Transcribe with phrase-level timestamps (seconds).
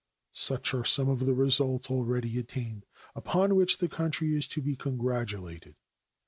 [0.33, 4.75] Such are some of the results already attained, upon which the country is to be
[4.75, 5.75] congratulated.